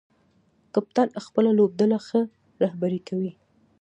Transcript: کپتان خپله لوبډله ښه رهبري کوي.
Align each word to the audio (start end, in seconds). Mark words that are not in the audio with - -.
کپتان 0.73 1.07
خپله 1.25 1.49
لوبډله 1.57 1.97
ښه 2.07 2.19
رهبري 2.63 2.99
کوي. 3.07 3.31